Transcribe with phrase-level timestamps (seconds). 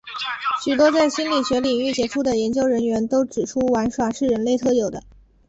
[0.63, 5.03] 许多在心理学领域杰出的研究人员都指出玩耍是人类特有的。